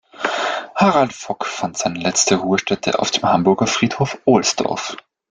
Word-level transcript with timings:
Harald 0.73 1.13
Vock 1.13 1.45
fand 1.45 1.77
seine 1.77 1.99
letzte 1.99 2.37
Ruhestätte 2.37 2.97
auf 2.97 3.11
dem 3.11 3.21
Hamburger 3.21 3.67
Friedhof 3.67 4.17
Ohlsdorf. 4.25 4.97